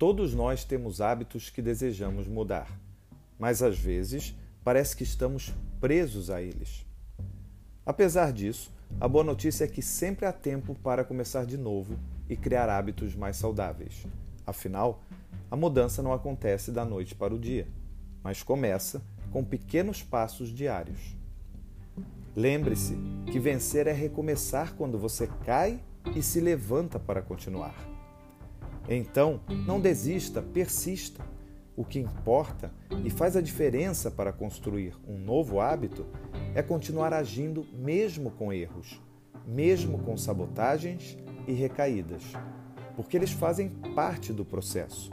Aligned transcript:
Todos 0.00 0.32
nós 0.32 0.64
temos 0.64 1.02
hábitos 1.02 1.50
que 1.50 1.60
desejamos 1.60 2.26
mudar, 2.26 2.66
mas 3.38 3.62
às 3.62 3.78
vezes 3.78 4.34
parece 4.64 4.96
que 4.96 5.02
estamos 5.02 5.52
presos 5.78 6.30
a 6.30 6.40
eles. 6.40 6.86
Apesar 7.84 8.32
disso, 8.32 8.72
a 8.98 9.06
boa 9.06 9.22
notícia 9.22 9.64
é 9.64 9.68
que 9.68 9.82
sempre 9.82 10.24
há 10.24 10.32
tempo 10.32 10.74
para 10.76 11.04
começar 11.04 11.44
de 11.44 11.58
novo 11.58 11.98
e 12.30 12.34
criar 12.34 12.70
hábitos 12.70 13.14
mais 13.14 13.36
saudáveis. 13.36 14.06
Afinal, 14.46 15.02
a 15.50 15.54
mudança 15.54 16.02
não 16.02 16.14
acontece 16.14 16.72
da 16.72 16.82
noite 16.82 17.14
para 17.14 17.34
o 17.34 17.38
dia, 17.38 17.68
mas 18.22 18.42
começa 18.42 19.02
com 19.30 19.44
pequenos 19.44 20.02
passos 20.02 20.48
diários. 20.48 21.14
Lembre-se 22.34 22.96
que 23.30 23.38
vencer 23.38 23.86
é 23.86 23.92
recomeçar 23.92 24.72
quando 24.76 24.98
você 24.98 25.26
cai 25.44 25.78
e 26.16 26.22
se 26.22 26.40
levanta 26.40 26.98
para 26.98 27.20
continuar. 27.20 27.99
Então, 28.92 29.40
não 29.48 29.80
desista, 29.80 30.42
persista. 30.42 31.24
O 31.76 31.84
que 31.84 32.00
importa 32.00 32.72
e 33.04 33.08
faz 33.08 33.36
a 33.36 33.40
diferença 33.40 34.10
para 34.10 34.32
construir 34.32 34.98
um 35.08 35.16
novo 35.16 35.60
hábito 35.60 36.04
é 36.54 36.60
continuar 36.60 37.14
agindo 37.14 37.64
mesmo 37.72 38.32
com 38.32 38.52
erros, 38.52 39.00
mesmo 39.46 39.98
com 40.00 40.16
sabotagens 40.16 41.16
e 41.46 41.52
recaídas, 41.52 42.24
porque 42.96 43.16
eles 43.16 43.30
fazem 43.30 43.68
parte 43.94 44.32
do 44.32 44.44
processo. 44.44 45.10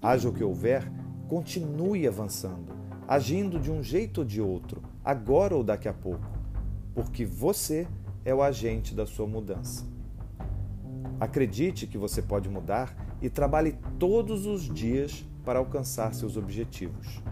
Haja 0.00 0.30
o 0.30 0.32
que 0.32 0.42
houver, 0.42 0.90
continue 1.28 2.08
avançando, 2.08 2.72
agindo 3.06 3.60
de 3.60 3.70
um 3.70 3.82
jeito 3.82 4.22
ou 4.22 4.24
de 4.24 4.40
outro, 4.40 4.82
agora 5.04 5.54
ou 5.54 5.62
daqui 5.62 5.88
a 5.88 5.92
pouco, 5.92 6.26
porque 6.94 7.26
você 7.26 7.86
é 8.24 8.34
o 8.34 8.42
agente 8.42 8.94
da 8.94 9.06
sua 9.06 9.26
mudança. 9.26 9.89
Acredite 11.20 11.86
que 11.86 11.98
você 11.98 12.22
pode 12.22 12.48
mudar 12.48 12.96
e 13.20 13.28
trabalhe 13.28 13.76
todos 13.98 14.46
os 14.46 14.62
dias 14.62 15.22
para 15.44 15.58
alcançar 15.58 16.14
seus 16.14 16.38
objetivos. 16.38 17.22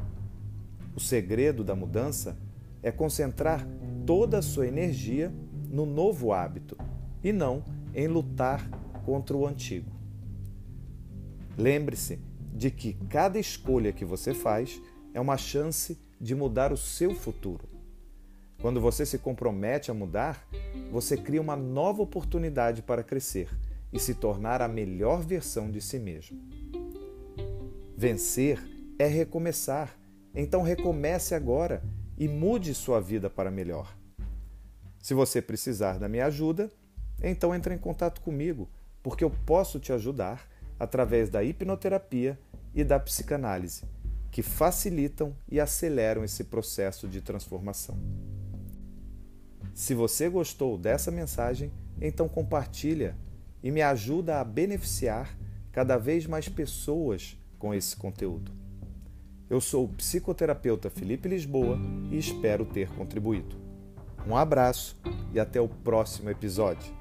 O 0.95 1.01
segredo 1.01 1.65
da 1.65 1.75
mudança 1.75 2.37
é 2.83 2.93
concentrar 2.93 3.67
toda 4.05 4.39
a 4.39 4.43
sua 4.43 4.67
energia 4.67 5.33
no 5.71 5.87
novo 5.87 6.35
hábito 6.35 6.77
e 7.25 7.33
não 7.33 7.65
em 7.95 8.07
lutar 8.07 8.69
contra 9.07 9.35
o 9.35 9.47
antigo. 9.47 9.91
Lembre-se 11.57 12.21
de 12.53 12.71
que 12.71 12.93
cada 13.09 13.39
escolha 13.39 13.91
que 13.91 14.05
você 14.05 14.35
faz 14.35 14.83
é 15.15 15.21
uma 15.21 15.39
chance 15.39 15.99
de 16.21 16.35
mudar 16.35 16.75
o 16.75 16.77
seu 16.77 17.15
futuro. 17.15 17.67
Quando 18.61 18.83
você 18.83 19.07
se 19.07 19.19
compromete 19.19 19.91
a 19.91 19.95
mudar, 19.95 20.47
você 20.93 21.17
cria 21.17 21.41
uma 21.41 21.57
nova 21.57 22.03
oportunidade 22.03 22.83
para 22.83 23.03
crescer 23.03 23.49
e 23.93 23.99
se 23.99 24.15
tornar 24.15 24.61
a 24.61 24.69
melhor 24.69 25.23
versão 25.23 25.71
de 25.71 25.81
si 25.81 25.99
mesmo. 25.99 26.41
Vencer 27.97 28.61
é 28.99 29.07
recomeçar, 29.07 29.99
então 30.35 30.63
recomece 30.63 31.35
agora 31.35 31.83
e 32.17 32.29
mude 32.29 32.75
sua 32.75 33.01
vida 33.01 33.31
para 33.31 33.51
melhor. 33.51 33.97
Se 35.01 35.15
você 35.15 35.41
precisar 35.41 35.99
da 35.99 36.09
minha 36.09 36.27
ajuda, 36.27 36.71
então 37.23 37.55
entre 37.55 37.75
em 37.75 37.79
contato 37.79 38.21
comigo, 38.21 38.69
porque 39.03 39.25
eu 39.25 39.31
posso 39.31 39.79
te 39.81 39.93
ajudar 39.93 40.49
através 40.79 41.31
da 41.31 41.43
hipnoterapia 41.43 42.39
e 42.75 42.85
da 42.85 43.01
psicanálise, 43.01 43.85
que 44.31 44.43
facilitam 44.43 45.35
e 45.51 45.59
aceleram 45.59 46.25
esse 46.25 46.45
processo 46.45 47.09
de 47.09 47.21
transformação. 47.21 47.99
Se 49.75 49.95
você 49.95 50.29
gostou 50.29 50.77
dessa 50.77 51.11
mensagem, 51.11 51.73
então 52.01 52.29
compartilha 52.29 53.17
e 53.63 53.71
me 53.71 53.83
ajuda 53.83 54.41
a 54.41 54.45
beneficiar 54.45 55.37
cada 55.73 55.97
vez 55.97 56.27
mais 56.27 56.49
pessoas 56.49 57.37
com 57.59 57.75
esse 57.75 57.97
conteúdo. 57.97 58.53
Eu 59.49 59.61
sou 59.61 59.85
o 59.85 59.89
psicoterapeuta 59.89 60.91
Felipe 60.91 61.29
Lisboa 61.29 61.79
e 62.11 62.19
espero 62.19 62.67
ter 62.67 62.89
contribuído. 62.91 63.57
Um 64.27 64.37
abraço 64.37 65.01
e 65.33 65.41
até 65.41 65.61
o 65.61 65.69
próximo 65.69 66.29
episódio. 66.29 66.98